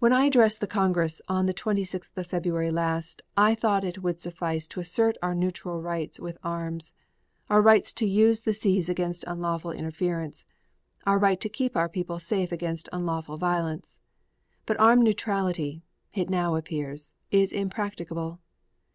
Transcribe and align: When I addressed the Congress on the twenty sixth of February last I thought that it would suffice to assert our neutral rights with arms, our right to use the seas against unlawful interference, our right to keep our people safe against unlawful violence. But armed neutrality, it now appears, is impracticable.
When 0.00 0.12
I 0.12 0.26
addressed 0.26 0.60
the 0.60 0.66
Congress 0.66 1.22
on 1.26 1.46
the 1.46 1.54
twenty 1.54 1.82
sixth 1.82 2.14
of 2.18 2.26
February 2.26 2.70
last 2.70 3.22
I 3.38 3.54
thought 3.54 3.84
that 3.84 3.88
it 3.96 4.02
would 4.02 4.20
suffice 4.20 4.66
to 4.68 4.80
assert 4.80 5.16
our 5.22 5.34
neutral 5.34 5.80
rights 5.80 6.20
with 6.20 6.36
arms, 6.44 6.92
our 7.48 7.62
right 7.62 7.82
to 7.82 8.04
use 8.06 8.42
the 8.42 8.52
seas 8.52 8.90
against 8.90 9.24
unlawful 9.26 9.70
interference, 9.70 10.44
our 11.06 11.18
right 11.18 11.40
to 11.40 11.48
keep 11.48 11.74
our 11.74 11.88
people 11.88 12.18
safe 12.18 12.52
against 12.52 12.90
unlawful 12.92 13.38
violence. 13.38 13.98
But 14.66 14.78
armed 14.78 15.04
neutrality, 15.04 15.84
it 16.12 16.28
now 16.28 16.54
appears, 16.56 17.14
is 17.30 17.50
impracticable. 17.50 18.40